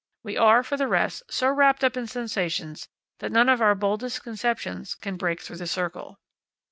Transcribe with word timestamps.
We 0.23 0.35
are, 0.35 0.63
for 0.63 0.77
the 0.77 0.87
rest, 0.87 1.21
so 1.31 1.51
wrapped 1.51 1.83
up 1.83 1.95
in 1.95 2.07
sensations 2.07 2.87
that 3.19 3.31
none 3.31 3.47
of 3.47 3.61
our 3.61 3.75
boldest 3.75 4.23
conceptions 4.23 4.95
can 4.95 5.15
break 5.15 5.41
through 5.41 5.57
the 5.57 5.67
circle. 5.67 6.17